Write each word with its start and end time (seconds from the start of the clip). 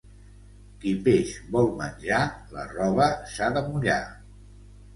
Qui 0.85 0.93
peix 1.07 1.33
vol 1.57 1.69
menjar 1.83 2.23
la 2.57 2.65
roba 2.73 3.13
s'ha 3.35 3.53
de 3.59 3.67
mullar. 3.71 4.03